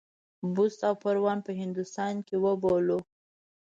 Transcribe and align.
بُست 0.53 0.79
او 0.87 0.95
پروان 1.03 1.37
په 1.45 1.51
هندوستان 1.61 2.13
کې 2.27 2.35
وبولو. 2.43 2.99